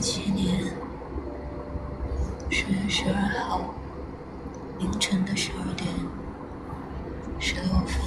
[0.00, 0.64] 七年
[2.48, 3.74] 十月十二号
[4.78, 5.88] 凌晨的十二点
[7.38, 8.00] 十六分，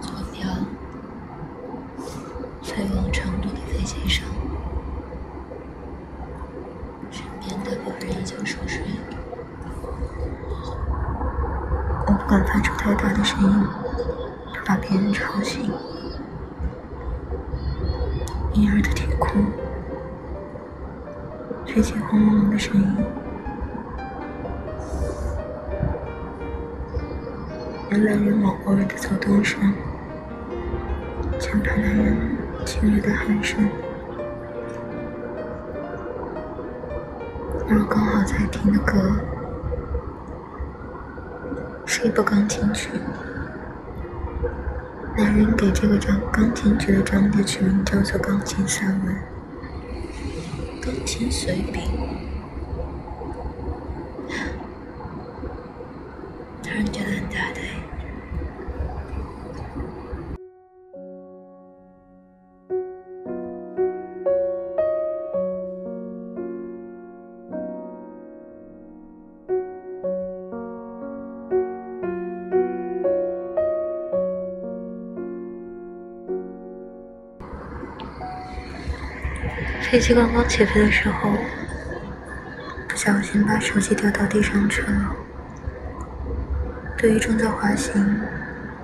[0.00, 0.48] 坐标
[2.62, 4.24] 飞往成都的飞机上，
[7.10, 8.80] 身边大部分人已经熟睡，
[12.06, 13.66] 我不敢发出太大的声音，
[14.54, 15.68] 怕把别人吵醒。
[18.52, 18.90] 婴儿的
[21.72, 22.96] 吹起，轰隆隆的声音，
[27.88, 29.72] 人来人往偶尔的走动声，
[31.38, 32.16] 前排来人
[32.66, 33.68] 轻微的鼾声，
[37.68, 39.20] 而我刚好在听的歌
[41.86, 42.90] 是一部钢琴曲。
[45.16, 49.14] 男人给这个章钢琴曲的章节取名叫做《钢琴散文》，
[50.80, 51.80] 钢琴随笔，
[79.90, 81.32] 飞机刚刚起飞的时候，
[82.86, 85.16] 不小心把手机掉到地上去了。
[86.96, 88.20] 对于正在滑行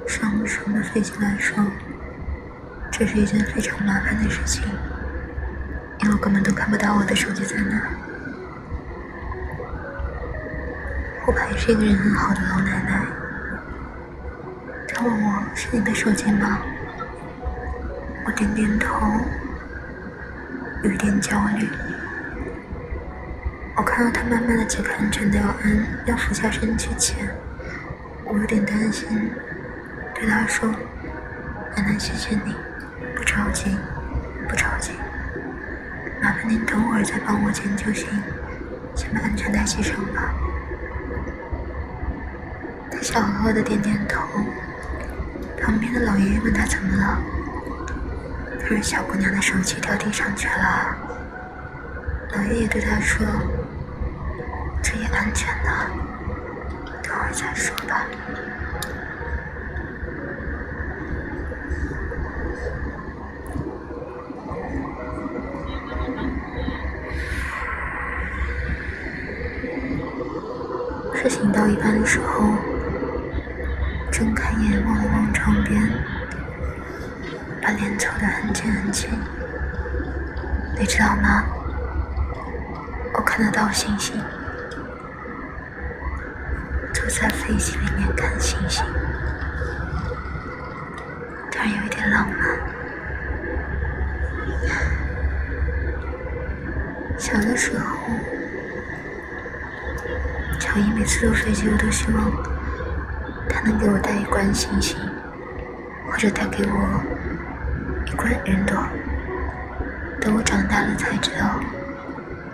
[0.05, 1.65] 上升的飞机来说，
[2.91, 4.65] 这是一件非常麻烦的事情，
[6.01, 7.81] 因为我根本都看不到我的手机在哪。
[11.25, 13.07] 后排是一个人很好的老奶奶，
[14.89, 16.59] 她问我是你的手机吗？
[18.25, 19.21] 我点点头。
[20.83, 21.69] 有点焦虑，
[23.77, 27.29] 我看到他慢慢的解开安全带，要按要俯下身去牵，
[28.25, 29.31] 我有点担心，
[30.15, 30.69] 对他说
[31.77, 32.55] ：“奶奶，谢谢你，
[33.17, 33.77] 不着急，
[34.49, 34.93] 不着急，
[36.23, 38.09] 麻烦您等会儿再帮我牵就行，
[38.95, 40.35] 先把安全带系上吧。”
[42.93, 44.23] 他笑呵呵的点点头，
[45.61, 47.21] 旁边的老爷爷问他怎么了。
[48.69, 50.99] 可是小姑娘的手机掉地上去了，
[52.33, 53.25] 老爷爷对她说
[54.83, 55.71] ：“这也安全呢，
[57.01, 58.05] 等会再说吧。”
[71.15, 72.49] 事情到一半的时候，
[74.11, 76.16] 睁开眼望了望窗边。
[77.63, 79.11] 把脸凑得很近很近，
[80.79, 81.45] 你知道吗？
[83.15, 84.21] 我看得到星星，
[86.93, 88.85] 坐在飞机里面看星星，
[91.51, 92.39] 突然有一点浪漫。
[97.19, 97.87] 小的时候，
[100.61, 102.31] 乔伊每次坐飞机，我都希望
[103.49, 104.97] 他能给我带一罐星星，
[106.07, 107.16] 或者带给我。
[108.45, 108.77] 云朵，
[110.21, 111.61] 等我长大了才知道，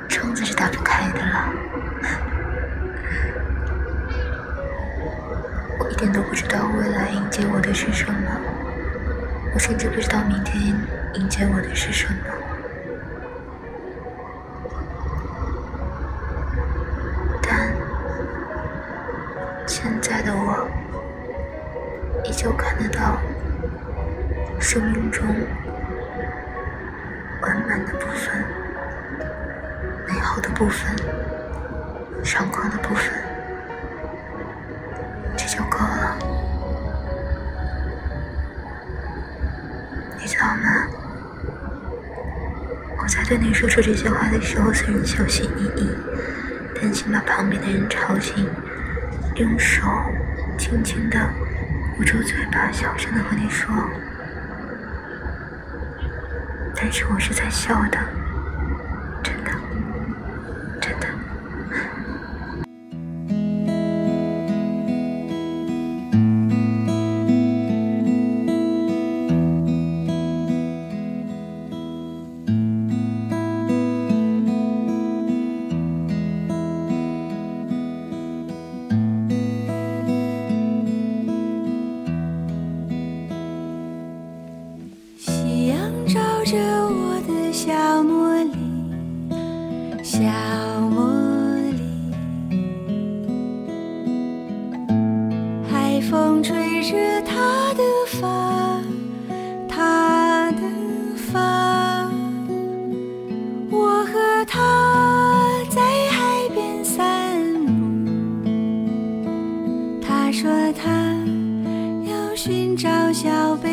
[0.08, 1.52] 窗子是打不开的了。
[5.78, 8.14] 我一点都不知道未来迎接我的是什么，
[9.54, 10.74] 我甚至不知道明天
[11.14, 12.14] 迎接我的是什么。
[17.42, 17.72] 但
[19.66, 20.68] 现在的我，
[22.24, 23.18] 依旧看得到。
[24.64, 25.26] 生命中
[30.62, 30.94] 部分、
[32.22, 33.12] 闪光的部分，
[35.36, 36.16] 这就够了。
[40.20, 40.86] 你知道吗？
[42.96, 45.90] 我在对你说出这些话的时候，虽然小心翼翼，
[46.80, 48.48] 担心把旁边的人吵醒，
[49.34, 49.82] 用手
[50.56, 51.18] 轻轻的
[51.98, 53.74] 捂住嘴巴，小声的和你说。
[56.76, 57.98] 但是我是在笑的。
[96.12, 98.82] 风吹着他的发，
[99.66, 100.60] 他的
[101.16, 102.10] 发。
[103.70, 105.80] 我和他在
[106.10, 107.42] 海边散
[108.44, 108.52] 步，
[110.02, 110.90] 他说他
[112.04, 113.71] 要寻找小贝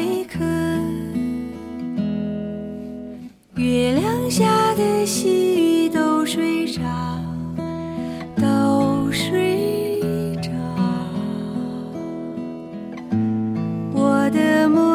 [14.29, 14.88] 的梦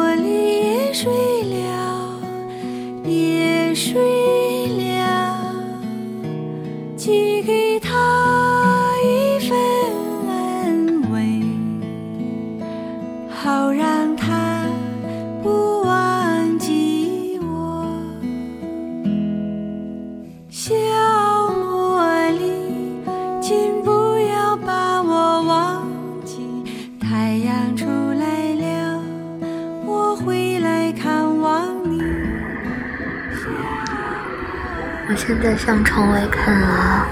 [35.07, 37.05] 我现在向窗外看啊，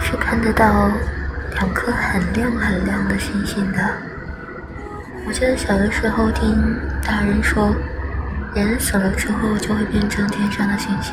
[0.00, 0.88] 是看得到
[1.54, 3.78] 两颗很亮很亮的星星的。
[5.26, 7.74] 我记得小的时候听大人说，
[8.54, 11.12] 人死了之后就会变成天上的星星。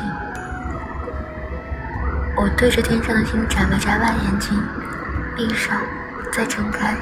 [2.36, 4.56] 我对着天上的星眨了眨巴眼睛，
[5.36, 5.80] 闭上，
[6.32, 6.94] 再睁开，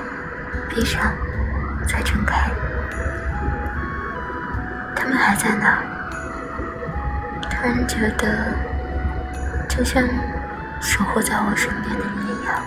[0.71, 1.13] 闭上，
[1.87, 2.51] 再睁开。
[4.95, 5.83] 他们还在那儿。
[7.43, 8.55] 突然觉得，
[9.77, 10.03] 就像
[10.81, 12.65] 守护在我身边的人一样。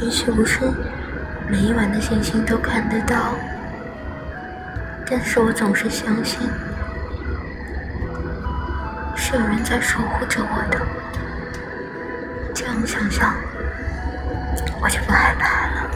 [0.00, 0.60] 也许不是
[1.48, 3.34] 每一晚的星星都看得到，
[5.10, 6.48] 但是我总是相信，
[9.16, 10.80] 是有人在守护着我的。
[12.54, 13.34] 这样想想，
[14.80, 15.90] 我就不害怕了。